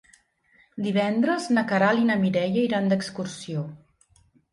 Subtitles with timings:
[0.85, 3.63] Divendres na Queralt i na Mireia iran d'excursió.